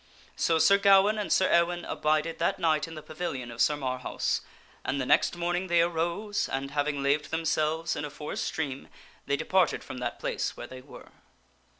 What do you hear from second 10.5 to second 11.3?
where they were.